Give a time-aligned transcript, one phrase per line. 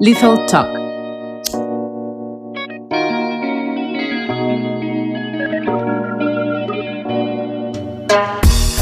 [0.00, 0.68] Lethal Talk.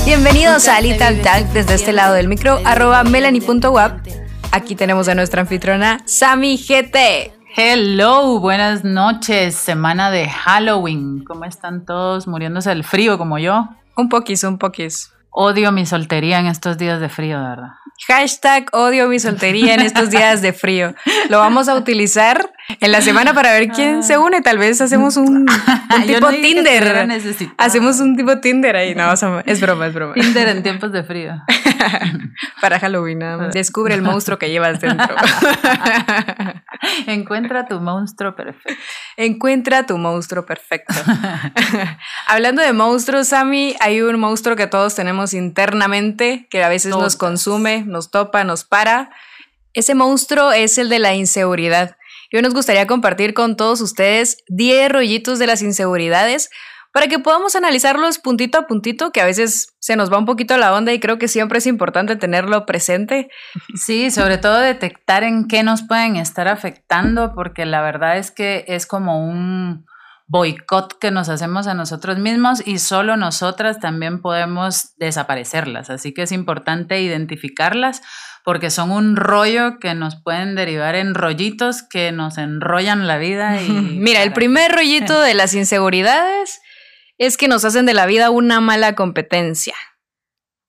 [0.05, 4.07] Bienvenidos a Lethal Talk desde este lado del micro, arroba melanie.wap.
[4.53, 7.33] Aquí tenemos a nuestra anfitrona, Sami GT.
[7.57, 11.25] Hello, buenas noches, semana de Halloween.
[11.25, 13.71] ¿Cómo están todos muriéndose del frío como yo?
[13.97, 15.15] Un poquis, un poquis.
[15.31, 17.73] Odio mi soltería en estos días de frío, de verdad.
[18.07, 20.95] Hashtag odio mi soltería en estos días de frío.
[21.29, 24.43] Lo vamos a utilizar en la semana para ver quién se une.
[24.43, 25.47] Tal vez hacemos un,
[26.07, 27.09] tipo Tinder.
[27.59, 28.95] Hacemos un tipo Tinder ahí.
[28.95, 30.15] No, es broma, es broma.
[30.15, 31.43] Tinder en tiempos de frío.
[32.61, 33.21] para Halloween,
[33.53, 35.15] Descubre el monstruo que llevas dentro.
[37.07, 38.75] Encuentra tu monstruo perfecto.
[39.17, 40.95] Encuentra tu monstruo perfecto.
[42.27, 47.17] Hablando de monstruos, Sammy, hay un monstruo que todos tenemos internamente que a veces nos
[47.17, 49.11] consume, nos topa, nos para.
[49.73, 51.97] Ese monstruo es el de la inseguridad.
[52.31, 56.51] Y hoy nos gustaría compartir con todos ustedes 10 rollitos de las inseguridades
[56.97, 60.57] para que podamos analizarlos puntito a puntito, que a veces se nos va un poquito
[60.57, 63.29] la onda y creo que siempre es importante tenerlo presente.
[63.75, 68.65] Sí, sobre todo detectar en qué nos pueden estar afectando, porque la verdad es que
[68.67, 69.85] es como un
[70.29, 75.91] boicot que nos hacemos a nosotros mismos y solo nosotras también podemos desaparecerlas.
[75.91, 78.03] Así que es importante identificarlas
[78.45, 83.61] porque son un rollo que nos pueden derivar en rollitos que nos enrollan la vida.
[83.61, 86.61] Y Mira, el primer rollito de las inseguridades
[87.19, 89.75] es que nos hacen de la vida una mala competencia.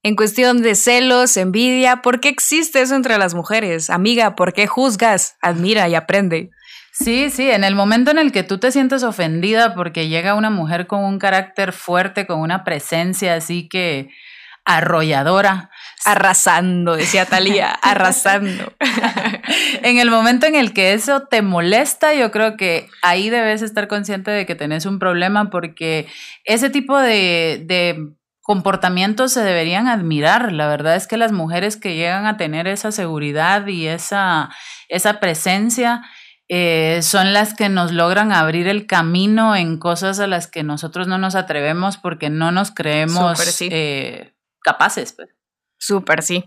[0.04, 3.90] En cuestión de celos, envidia, ¿por qué existe eso entre las mujeres?
[3.90, 5.36] Amiga, ¿por qué juzgas?
[5.42, 6.52] Admira y aprende.
[7.00, 10.50] Sí, sí, en el momento en el que tú te sientes ofendida porque llega una
[10.50, 14.10] mujer con un carácter fuerte, con una presencia así que
[14.66, 15.70] arrolladora.
[16.06, 18.74] Arrasando, decía Talía, arrasando.
[19.84, 23.88] en el momento en el que eso te molesta, yo creo que ahí debes estar
[23.88, 26.08] consciente de que tenés un problema porque
[26.46, 30.52] ese tipo de, de comportamientos se deberían admirar.
[30.52, 34.50] La verdad es que las mujeres que llegan a tener esa seguridad y esa,
[34.90, 36.02] esa presencia,
[36.50, 41.08] eh, son las que nos logran abrir el camino en cosas a las que nosotros
[41.08, 45.14] no nos atrevemos porque no nos creemos eh, capaces.
[45.14, 45.30] Pues.
[45.78, 46.46] Súper, sí.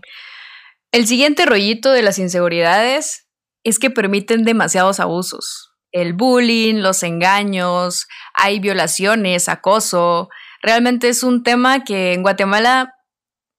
[0.91, 3.27] El siguiente rollito de las inseguridades
[3.63, 5.71] es que permiten demasiados abusos.
[5.91, 10.29] El bullying, los engaños, hay violaciones, acoso.
[10.63, 12.95] Realmente es un tema que en Guatemala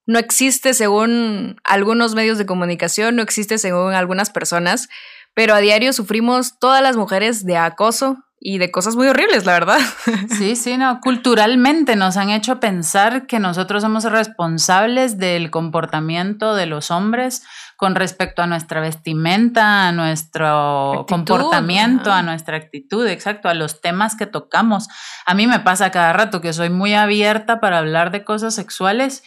[0.06, 4.88] no existe según algunos medios de comunicación, no existe según algunas personas,
[5.34, 9.52] pero a diario sufrimos todas las mujeres de acoso y de cosas muy horribles, la
[9.52, 9.78] verdad.
[10.36, 16.66] Sí, sí, no, culturalmente nos han hecho pensar que nosotros somos responsables del comportamiento de
[16.66, 17.44] los hombres
[17.76, 24.16] con respecto a nuestra vestimenta, a nuestro comportamiento, a nuestra actitud, exacto, a los temas
[24.16, 24.88] que tocamos.
[25.26, 29.22] A mí me pasa cada rato que soy muy abierta para hablar de cosas sexuales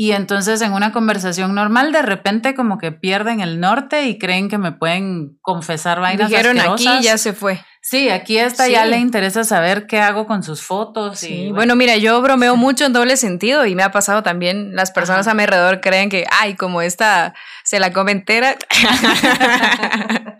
[0.00, 4.48] y entonces en una conversación normal de repente como que pierden el norte y creen
[4.48, 7.60] que me pueden confesar vainas Dijeron aquí ya se fue.
[7.82, 11.22] Sí, aquí esta ya le interesa saber qué hago con sus fotos.
[11.22, 11.76] Y, bueno.
[11.76, 15.34] mira, yo bromeo mucho en doble sentido y me ha pasado también, las personas a
[15.34, 17.34] mi alrededor creen que, ay, como esta
[17.70, 18.56] se la come entera.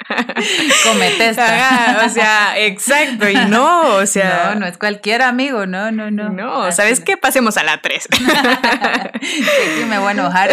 [0.83, 2.03] Comete esta.
[2.05, 4.55] o sea, exacto, y no, o sea.
[4.55, 6.31] No, no es cualquier amigo, no, no, no.
[6.31, 7.17] No, ¿sabes qué?
[7.17, 8.09] Pasemos a la tres.
[8.13, 10.51] Aquí me voy a enojar,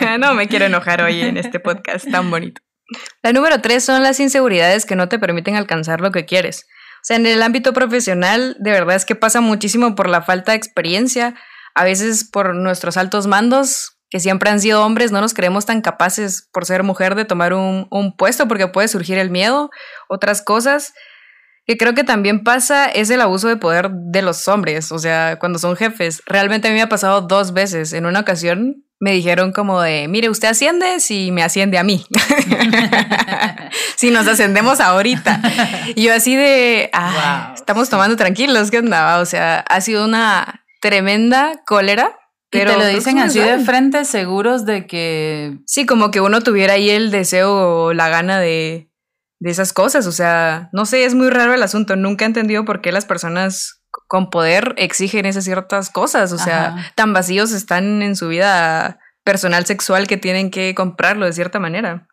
[0.00, 0.18] ¿no?
[0.18, 2.60] no me quiero enojar hoy en este podcast tan bonito.
[3.22, 6.66] La número tres son las inseguridades que no te permiten alcanzar lo que quieres.
[6.96, 10.52] O sea, en el ámbito profesional, de verdad es que pasa muchísimo por la falta
[10.52, 11.36] de experiencia,
[11.74, 15.82] a veces por nuestros altos mandos, que siempre han sido hombres, no nos creemos tan
[15.82, 19.70] capaces por ser mujer de tomar un, un puesto porque puede surgir el miedo,
[20.08, 20.94] otras cosas
[21.68, 25.36] que creo que también pasa es el abuso de poder de los hombres, o sea,
[25.38, 26.22] cuando son jefes.
[26.24, 27.92] Realmente a mí me ha pasado dos veces.
[27.92, 32.06] En una ocasión me dijeron como de, mire, usted asciende si me asciende a mí.
[33.96, 35.42] si nos ascendemos ahorita.
[35.94, 39.18] Y yo así de, ah, estamos tomando tranquilos, ¿qué andaba?
[39.18, 42.16] O sea, ha sido una tremenda cólera
[42.50, 45.58] pero te lo dicen así de frente, seguros de que.
[45.66, 48.90] Sí, como que uno tuviera ahí el deseo o la gana de,
[49.38, 50.06] de esas cosas.
[50.06, 51.96] O sea, no sé, es muy raro el asunto.
[51.96, 56.32] Nunca he entendido por qué las personas con poder exigen esas ciertas cosas.
[56.32, 61.34] O sea, tan vacíos están en su vida personal sexual que tienen que comprarlo de
[61.34, 62.08] cierta manera.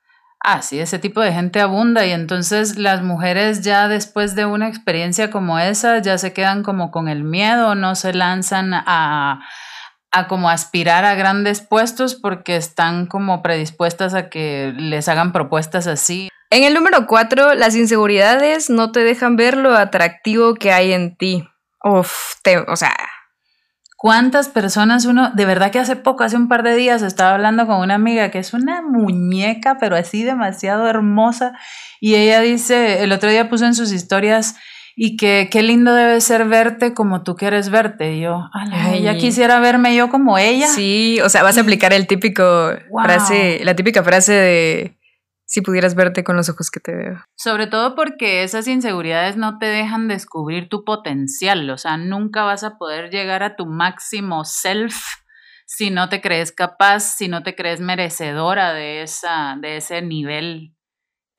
[0.47, 4.67] Ah, sí, ese tipo de gente abunda y entonces las mujeres ya después de una
[4.67, 9.39] experiencia como esa ya se quedan como con el miedo, no se lanzan a
[10.15, 15.87] a como aspirar a grandes puestos porque están como predispuestas a que les hagan propuestas
[15.87, 16.29] así.
[16.49, 21.17] En el número cuatro, las inseguridades no te dejan ver lo atractivo que hay en
[21.17, 21.47] ti.
[21.83, 22.95] Uf, te, o sea,
[23.97, 27.65] ¿Cuántas personas uno, de verdad que hace poco, hace un par de días, estaba hablando
[27.65, 31.53] con una amiga que es una muñeca, pero así demasiado hermosa,
[31.99, 34.57] y ella dice, el otro día puso en sus historias,
[34.95, 38.13] y que qué lindo debe ser verte como tú quieres verte.
[38.13, 38.49] Y yo,
[38.93, 40.67] ella quisiera verme yo como ella.
[40.67, 42.71] Sí, o sea, vas a aplicar el típico
[43.03, 44.97] frase, la típica frase de
[45.45, 47.23] si pudieras verte con los ojos que te veo.
[47.35, 52.63] Sobre todo porque esas inseguridades no te dejan descubrir tu potencial, o sea, nunca vas
[52.63, 54.95] a poder llegar a tu máximo self
[55.65, 60.74] si no te crees capaz, si no te crees merecedora de, esa, de ese nivel.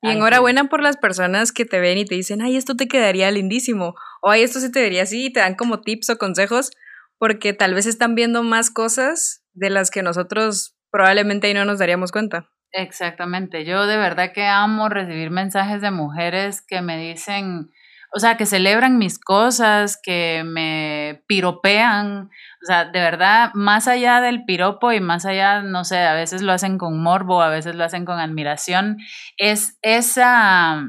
[0.01, 3.31] Y enhorabuena por las personas que te ven y te dicen, ay, esto te quedaría
[3.31, 6.71] lindísimo, o ay, esto se te vería así, y te dan como tips o consejos,
[7.17, 11.79] porque tal vez están viendo más cosas de las que nosotros probablemente ahí no nos
[11.79, 12.49] daríamos cuenta.
[12.71, 13.65] Exactamente.
[13.65, 17.71] Yo de verdad que amo recibir mensajes de mujeres que me dicen,
[18.17, 22.31] o sea, que celebran mis cosas, que me piropean.
[22.63, 26.41] O sea, de verdad, más allá del piropo y más allá, no sé, a veces
[26.41, 28.97] lo hacen con morbo, a veces lo hacen con admiración,
[29.37, 30.83] es esa,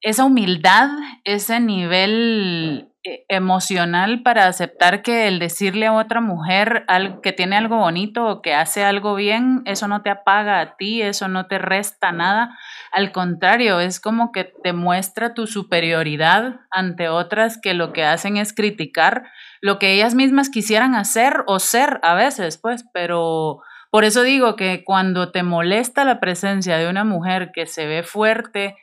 [0.00, 0.90] esa humildad,
[1.22, 2.92] ese nivel
[3.28, 6.84] emocional para aceptar que el decirle a otra mujer
[7.22, 11.02] que tiene algo bonito o que hace algo bien, eso no te apaga a ti,
[11.02, 12.58] eso no te resta nada.
[12.92, 18.36] Al contrario, es como que te muestra tu superioridad ante otras que lo que hacen
[18.36, 19.24] es criticar
[19.60, 23.60] lo que ellas mismas quisieran hacer o ser a veces, pues, pero
[23.90, 28.02] por eso digo que cuando te molesta la presencia de una mujer que se ve
[28.02, 28.76] fuerte,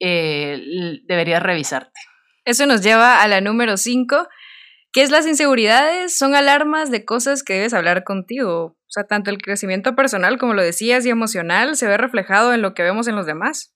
[0.00, 2.13] eh, deberías revisarte.
[2.44, 4.28] Eso nos lleva a la número 5,
[4.92, 8.64] que es las inseguridades, son alarmas de cosas que debes hablar contigo.
[8.64, 12.62] O sea, tanto el crecimiento personal, como lo decías, y emocional, se ve reflejado en
[12.62, 13.74] lo que vemos en los demás.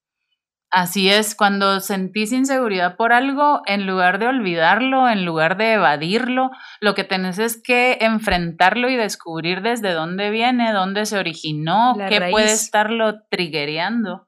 [0.71, 6.51] Así es, cuando sentís inseguridad por algo, en lugar de olvidarlo, en lugar de evadirlo,
[6.81, 12.29] lo que tenés es que enfrentarlo y descubrir desde dónde viene, dónde se originó, qué
[12.31, 14.28] puede estarlo triggereando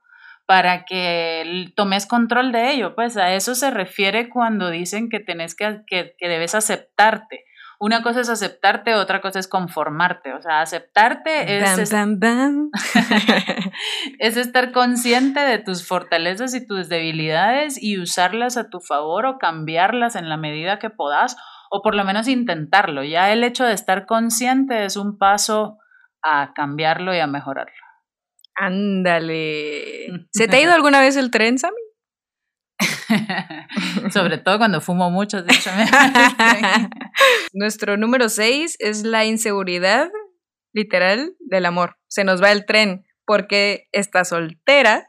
[0.51, 2.97] para que tomes control de ello.
[2.97, 7.45] Pues a eso se refiere cuando dicen que, tenés que, que, debes aceptarte.
[7.79, 10.35] Una cosa es aceptarte, otra cosa es conformarte.
[10.35, 11.79] O sea, aceptarte es,
[14.19, 19.39] es estar consciente de tus fortalezas y tus debilidades y usarlas a tu favor o
[19.39, 21.37] cambiarlas en la medida que puedas
[21.71, 23.05] o por lo menos intentarlo.
[23.05, 25.79] Ya el hecho de estar consciente es un paso
[26.25, 27.90] a cambiarlo y a mejorarlo.
[28.61, 30.07] Ándale.
[30.33, 31.81] ¿Se te ha ido alguna vez el tren, Sammy?
[34.13, 35.39] Sobre todo cuando fumo mucho.
[37.55, 40.11] Nuestro número 6 es la inseguridad
[40.75, 41.97] literal del amor.
[42.09, 45.09] Se nos va el tren porque está soltera,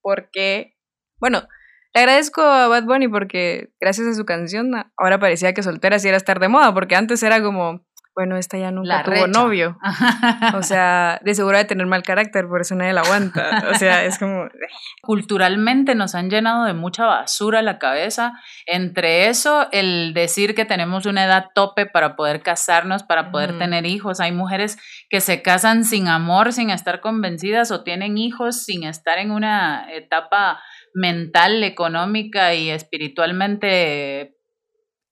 [0.00, 0.76] porque,
[1.20, 1.46] bueno,
[1.94, 6.08] le agradezco a Bad Bunny porque gracias a su canción ahora parecía que soltera sí
[6.08, 9.76] era estar de moda, porque antes era como, bueno, esta ya nunca tuvo novio.
[10.54, 13.64] O sea, de seguro de tener mal carácter, por eso nadie la aguanta.
[13.70, 14.48] O sea, es como...
[15.02, 18.32] Culturalmente nos han llenado de mucha basura la cabeza.
[18.66, 23.84] Entre eso, el decir que tenemos una edad tope para poder casarnos, para poder tener
[23.84, 24.20] hijos.
[24.20, 24.78] Hay mujeres
[25.10, 29.92] que se casan sin amor, sin estar convencidas, o tienen hijos sin estar en una
[29.92, 30.62] etapa
[30.94, 34.36] mental, económica y espiritualmente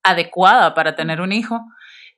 [0.03, 1.61] adecuada para tener un hijo.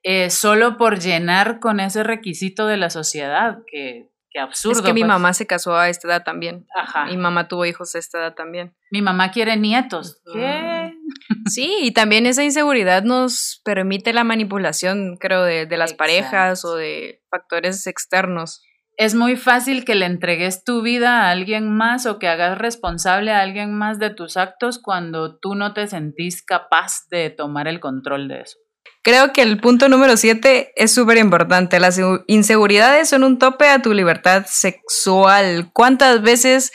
[0.05, 4.81] Eh, solo por llenar con ese requisito de la sociedad, que, que absurdo.
[4.81, 5.09] Es que mi pues.
[5.09, 6.67] mamá se casó a esta edad también.
[6.77, 7.07] Ajá.
[7.07, 8.77] Mi mamá tuvo hijos a esta edad también.
[8.91, 10.21] Mi mamá quiere nietos.
[10.31, 10.93] ¿Qué?
[11.47, 16.77] Sí, y también esa inseguridad nos permite la manipulación, creo, de, de las parejas o
[16.77, 18.63] de factores externos.
[18.97, 23.33] Es muy fácil que le entregues tu vida a alguien más o que hagas responsable
[23.33, 27.81] a alguien más de tus actos cuando tú no te sentís capaz de tomar el
[27.81, 28.59] control de eso.
[29.05, 31.79] Creo que el punto número siete es súper importante.
[31.79, 35.69] Las inseguridades son un tope a tu libertad sexual.
[35.75, 36.73] ¿Cuántas veces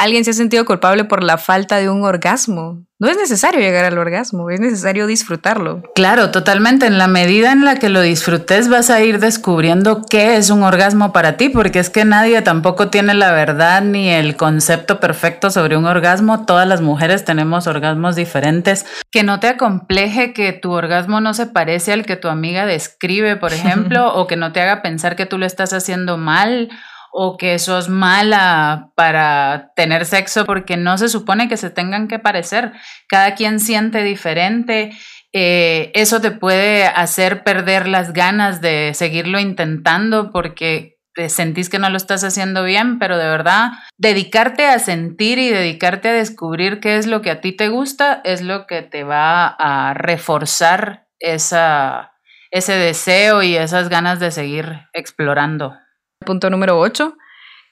[0.00, 2.84] alguien se ha sentido culpable por la falta de un orgasmo?
[2.98, 5.82] No es necesario llegar al orgasmo, es necesario disfrutarlo.
[5.94, 6.84] Claro, totalmente.
[6.84, 10.62] En la medida en la que lo disfrutes vas a ir descubriendo qué es un
[10.62, 15.50] orgasmo para ti, porque es que nadie tampoco tiene la verdad ni el concepto perfecto
[15.50, 16.44] sobre un orgasmo.
[16.44, 18.84] Todas las mujeres tenemos orgasmos diferentes.
[19.10, 23.36] Que no te acompleje que tu orgasmo no se parece al que tu amiga describe,
[23.36, 26.68] por ejemplo, o que no te haga pensar que tú lo estás haciendo mal
[27.12, 32.18] o que sos mala para tener sexo porque no se supone que se tengan que
[32.18, 32.72] parecer.
[33.08, 34.90] Cada quien siente diferente.
[35.32, 41.78] Eh, eso te puede hacer perder las ganas de seguirlo intentando porque te sentís que
[41.78, 46.80] no lo estás haciendo bien, pero de verdad, dedicarte a sentir y dedicarte a descubrir
[46.80, 51.08] qué es lo que a ti te gusta es lo que te va a reforzar
[51.18, 52.12] esa,
[52.50, 55.76] ese deseo y esas ganas de seguir explorando.
[56.24, 57.16] Punto número 8,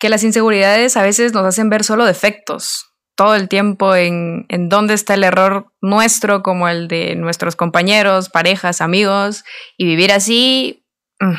[0.01, 2.89] que las inseguridades a veces nos hacen ver solo defectos
[3.19, 8.29] todo el tiempo en, en dónde está el error nuestro como el de nuestros compañeros,
[8.29, 9.45] parejas, amigos,
[9.77, 10.87] y vivir así...
[11.19, 11.35] Mm,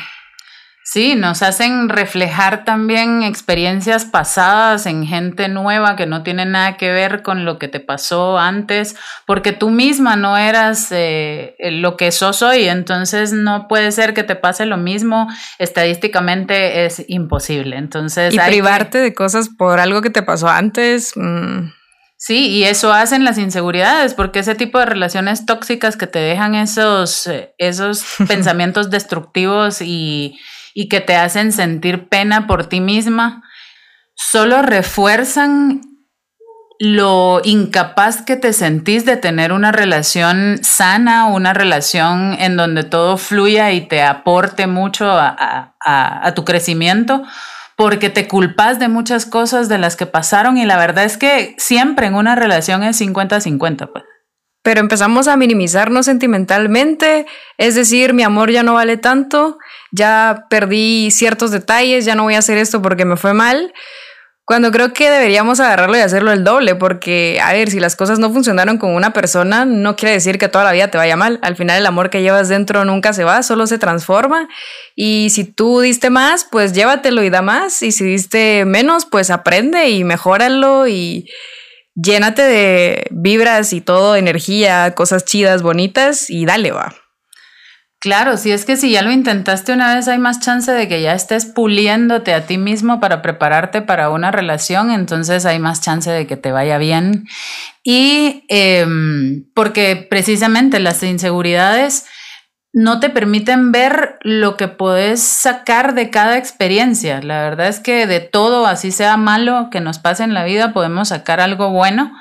[0.92, 6.90] Sí, nos hacen reflejar también experiencias pasadas en gente nueva que no tiene nada que
[6.90, 12.10] ver con lo que te pasó antes, porque tú misma no eras eh, lo que
[12.10, 15.28] sos hoy, entonces no puede ser que te pase lo mismo,
[15.60, 17.76] estadísticamente es imposible.
[17.76, 21.12] Entonces, y privarte de cosas por algo que te pasó antes.
[21.14, 21.68] Mm.
[22.16, 26.56] Sí, y eso hacen las inseguridades, porque ese tipo de relaciones tóxicas que te dejan
[26.56, 30.36] esos, eh, esos pensamientos destructivos y
[30.74, 33.42] y que te hacen sentir pena por ti misma,
[34.14, 35.82] solo refuerzan
[36.80, 43.18] lo incapaz que te sentís de tener una relación sana, una relación en donde todo
[43.18, 47.22] fluya y te aporte mucho a, tu crecimiento,
[47.76, 51.54] porque te culpas de muchas cosas de las que pasaron y la verdad es que
[51.58, 53.90] siempre en una relación es 50-50.
[53.92, 54.04] Pues
[54.62, 57.26] pero empezamos a minimizarnos sentimentalmente,
[57.56, 59.58] es decir, mi amor ya no vale tanto,
[59.90, 63.72] ya perdí ciertos detalles, ya no voy a hacer esto porque me fue mal,
[64.44, 68.18] cuando creo que deberíamos agarrarlo y hacerlo el doble, porque, a ver, si las cosas
[68.18, 71.38] no funcionaron con una persona, no quiere decir que toda la vida te vaya mal,
[71.42, 74.48] al final el amor que llevas dentro nunca se va, solo se transforma,
[74.96, 79.30] y si tú diste más, pues llévatelo y da más, y si diste menos, pues
[79.30, 81.28] aprende y mejóralo y
[81.94, 86.94] llénate de vibras y todo, energía, cosas chidas, bonitas y dale, va.
[88.00, 91.02] Claro, si es que si ya lo intentaste una vez, hay más chance de que
[91.02, 96.10] ya estés puliéndote a ti mismo para prepararte para una relación, entonces hay más chance
[96.10, 97.26] de que te vaya bien.
[97.84, 102.06] Y em, porque precisamente las inseguridades
[102.72, 107.20] no te permiten ver lo que puedes sacar de cada experiencia.
[107.20, 110.72] La verdad es que de todo, así sea malo que nos pase en la vida,
[110.72, 112.12] podemos sacar algo bueno,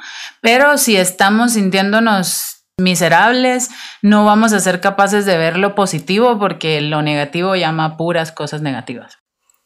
[0.41, 3.69] pero si estamos sintiéndonos miserables,
[4.01, 8.61] no vamos a ser capaces de ver lo positivo porque lo negativo llama puras cosas
[8.61, 9.17] negativas.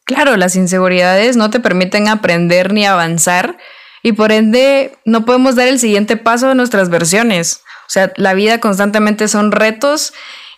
[0.05, 3.57] Claro, las inseguridades no te permiten aprender ni avanzar
[4.01, 7.61] y por ende no podemos dar el siguiente paso de nuestras versiones.
[7.87, 10.13] O sea, la vida constantemente son retos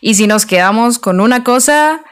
[0.05, 2.03] y si nos quedamos con una cosa,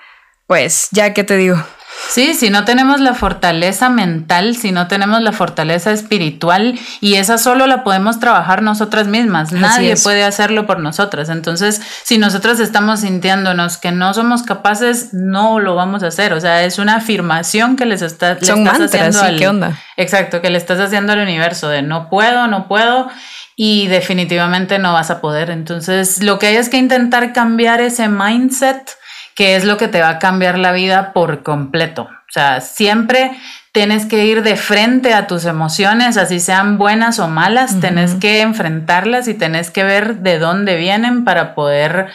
[0.47, 1.63] pues ya que te digo.
[2.09, 7.37] Sí, si no tenemos la fortaleza mental, si no tenemos la fortaleza espiritual, y esa
[7.37, 11.29] solo la podemos trabajar nosotras mismas, nadie puede hacerlo por nosotras.
[11.29, 16.33] Entonces, si nosotras estamos sintiéndonos que no somos capaces, no lo vamos a hacer.
[16.33, 19.79] O sea, es una afirmación que les está, Son estás haciendo al, ¿qué onda?
[19.97, 23.09] Exacto, que le estás haciendo al universo de no puedo, no puedo
[23.55, 25.49] y definitivamente no vas a poder.
[25.49, 28.91] Entonces, lo que hay es que intentar cambiar ese mindset,
[29.35, 32.03] que es lo que te va a cambiar la vida por completo.
[32.03, 33.31] O sea, siempre
[33.71, 38.41] tienes que ir de frente a tus emociones, así sean buenas o malas, tienes que
[38.41, 42.07] enfrentarlas y tenés que ver de dónde vienen para poder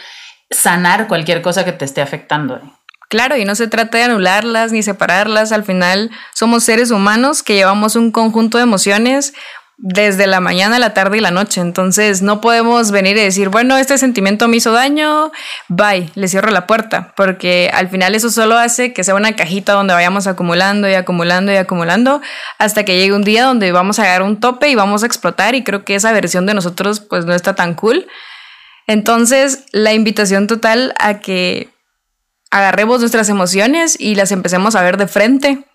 [0.49, 2.61] sanar cualquier cosa que te esté afectando.
[3.09, 7.55] Claro, y no se trata de anularlas ni separarlas, al final somos seres humanos que
[7.55, 9.33] llevamos un conjunto de emociones,
[9.81, 11.61] desde la mañana, la tarde y la noche.
[11.61, 15.31] Entonces no podemos venir y decir, bueno, este sentimiento me hizo daño,
[15.69, 19.73] bye, le cierro la puerta, porque al final eso solo hace que sea una cajita
[19.73, 22.21] donde vayamos acumulando y acumulando y acumulando
[22.57, 25.53] hasta que llegue un día donde vamos a a un tope y vamos a explotar
[25.53, 28.07] y creo que esa versión de nosotros pues no está tan cool.
[28.87, 31.69] Entonces la invitación total a que
[32.49, 35.68] agarremos nuestras emociones y las empecemos a ver de frente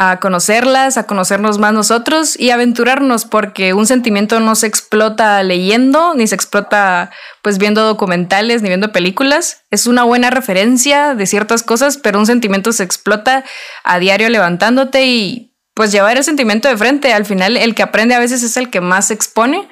[0.00, 6.14] a conocerlas, a conocernos más nosotros y aventurarnos, porque un sentimiento no se explota leyendo,
[6.14, 7.10] ni se explota
[7.42, 9.64] pues viendo documentales, ni viendo películas.
[9.72, 13.44] Es una buena referencia de ciertas cosas, pero un sentimiento se explota
[13.82, 17.12] a diario levantándote y pues llevar el sentimiento de frente.
[17.12, 19.68] Al final el que aprende a veces es el que más se expone,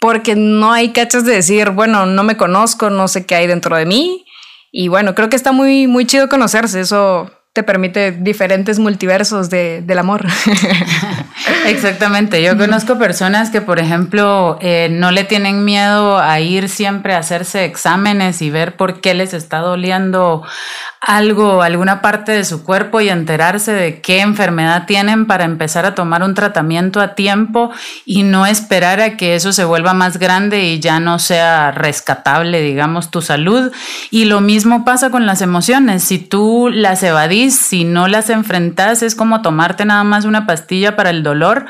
[0.00, 3.76] porque no hay cachas de decir, bueno, no me conozco, no sé qué hay dentro
[3.76, 4.26] de mí.
[4.72, 9.82] Y bueno, creo que está muy, muy chido conocerse, eso te permite diferentes multiversos de,
[9.82, 10.24] del amor.
[11.66, 12.42] Exactamente.
[12.42, 17.18] Yo conozco personas que, por ejemplo, eh, no le tienen miedo a ir siempre a
[17.18, 20.42] hacerse exámenes y ver por qué les está doliendo
[21.02, 25.96] algo, alguna parte de su cuerpo y enterarse de qué enfermedad tienen para empezar a
[25.96, 27.72] tomar un tratamiento a tiempo
[28.06, 32.62] y no esperar a que eso se vuelva más grande y ya no sea rescatable,
[32.62, 33.72] digamos, tu salud.
[34.10, 36.04] Y lo mismo pasa con las emociones.
[36.04, 40.96] Si tú las evadís, si no las enfrentas, es como tomarte nada más una pastilla
[40.96, 41.66] para el dolor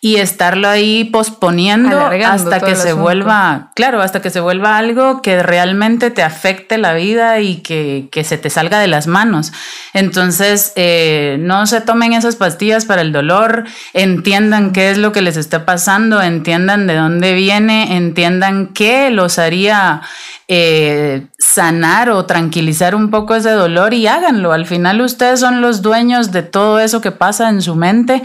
[0.00, 5.42] y estarlo ahí posponiendo hasta que se vuelva, claro, hasta que se vuelva algo que
[5.42, 9.52] realmente te afecte la vida y que, se te salga de las manos.
[9.92, 15.22] Entonces, eh, no se tomen esas pastillas para el dolor, entiendan qué es lo que
[15.22, 20.02] les está pasando, entiendan de dónde viene, entiendan qué los haría
[20.48, 24.52] eh, sanar o tranquilizar un poco ese dolor y háganlo.
[24.52, 28.22] Al final ustedes son los dueños de todo eso que pasa en su mente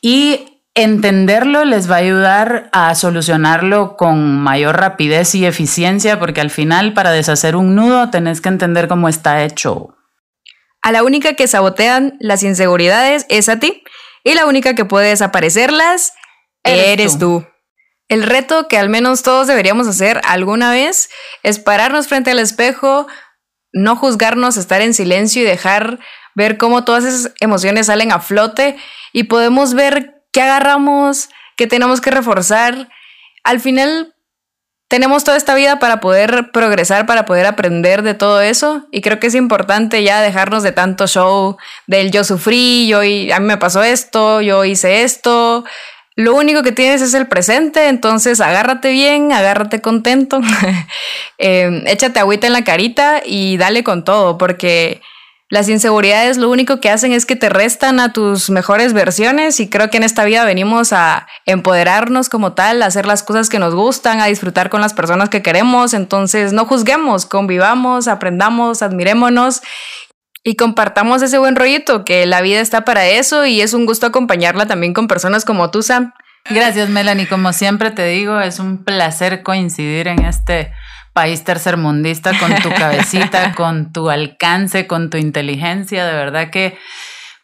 [0.00, 6.50] y entenderlo les va a ayudar a solucionarlo con mayor rapidez y eficiencia porque al
[6.50, 9.96] final para deshacer un nudo tenés que entender cómo está hecho.
[10.82, 13.82] A la única que sabotean las inseguridades es a ti
[14.22, 16.12] y la única que puede desaparecerlas
[16.64, 17.46] eres, tú.
[18.08, 21.10] El reto que al menos todos deberíamos hacer alguna vez
[21.42, 23.06] es pararnos frente al espejo,
[23.72, 25.98] no juzgarnos, estar en silencio y dejar
[26.34, 28.76] ver cómo todas esas emociones salen a flote
[29.12, 32.88] y podemos ver qué agarramos, qué tenemos que reforzar.
[33.42, 34.14] Al final
[34.88, 38.86] tenemos toda esta vida para poder progresar, para poder aprender de todo eso.
[38.92, 41.56] Y creo que es importante ya dejarnos de tanto show
[41.86, 45.64] del yo sufrí, yo a mí me pasó esto, yo hice esto.
[46.16, 50.40] Lo único que tienes es el presente, entonces agárrate bien, agárrate contento,
[51.38, 55.02] eh, échate agüita en la carita y dale con todo, porque
[55.50, 59.68] las inseguridades lo único que hacen es que te restan a tus mejores versiones y
[59.68, 63.58] creo que en esta vida venimos a empoderarnos como tal, a hacer las cosas que
[63.58, 69.62] nos gustan, a disfrutar con las personas que queremos, entonces no juzguemos, convivamos, aprendamos, admirémonos
[70.44, 74.06] y compartamos ese buen rollito, que la vida está para eso y es un gusto
[74.06, 76.12] acompañarla también con personas como tú, Sam.
[76.50, 77.26] Gracias, Melanie.
[77.26, 80.70] Como siempre te digo, es un placer coincidir en este
[81.14, 86.04] país tercermundista con tu cabecita, con tu alcance, con tu inteligencia.
[86.04, 86.76] De verdad que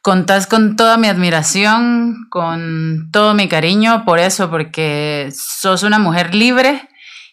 [0.03, 6.35] contás con toda mi admiración, con todo mi cariño por eso, porque sos una mujer
[6.35, 6.87] libre.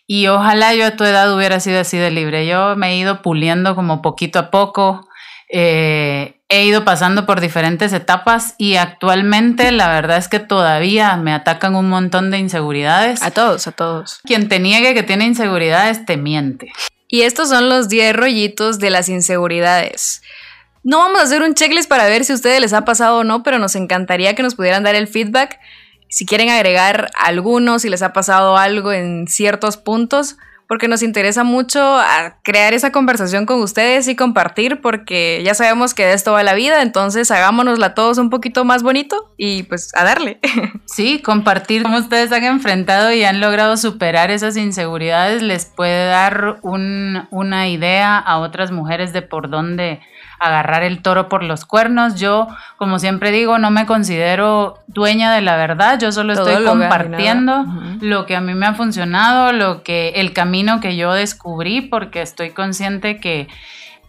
[0.09, 2.47] Y ojalá yo a tu edad hubiera sido así de libre.
[2.47, 5.06] Yo me he ido puliendo como poquito a poco,
[5.49, 11.33] eh, he ido pasando por diferentes etapas y actualmente la verdad es que todavía me
[11.33, 13.21] atacan un montón de inseguridades.
[13.21, 14.19] A todos, a todos.
[14.23, 16.71] Quien te niegue que tiene inseguridades te miente.
[17.09, 20.21] Y estos son los 10 rollitos de las inseguridades.
[20.83, 23.23] No vamos a hacer un checklist para ver si a ustedes les ha pasado o
[23.23, 25.59] no, pero nos encantaría que nos pudieran dar el feedback.
[26.09, 31.43] Si quieren agregar algunos, si les ha pasado algo en ciertos puntos, porque nos interesa
[31.43, 31.97] mucho
[32.43, 36.53] crear esa conversación con ustedes y compartir, porque ya sabemos que de esto va la
[36.53, 40.39] vida, entonces hagámonosla todos un poquito más bonito y pues a darle.
[40.85, 46.59] Sí, compartir cómo ustedes han enfrentado y han logrado superar esas inseguridades les puede dar
[46.61, 49.99] una idea a otras mujeres de por dónde
[50.39, 52.19] agarrar el toro por los cuernos.
[52.19, 52.47] Yo,
[52.77, 57.65] como siempre digo, no me considero dueña de la verdad, yo solo estoy compartiendo
[58.01, 62.21] lo que a mí me ha funcionado, lo que el camino que yo descubrí porque
[62.21, 63.47] estoy consciente que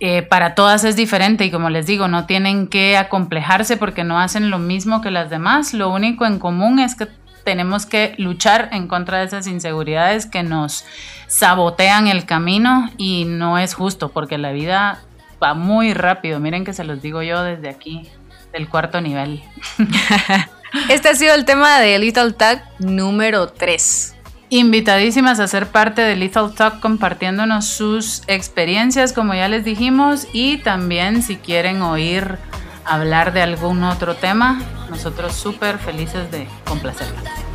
[0.01, 4.21] eh, para todas es diferente y como les digo, no tienen que acomplejarse porque no
[4.21, 5.75] hacen lo mismo que las demás.
[5.75, 7.09] Lo único en común es que
[7.43, 10.85] tenemos que luchar en contra de esas inseguridades que nos
[11.27, 15.01] sabotean el camino y no es justo porque la vida
[15.43, 16.41] va muy rápido.
[16.41, 18.09] Miren que se los digo yo desde aquí,
[18.53, 19.43] del cuarto nivel.
[20.89, 24.17] este ha sido el tema de Little Talk número 3.
[24.51, 30.59] Invitadísimas a ser parte de Little Talk compartiéndonos sus experiencias, como ya les dijimos, y
[30.59, 32.39] también si quieren oír
[32.87, 37.48] hablar de algún otro tema, nosotros súper felices de complacerlas.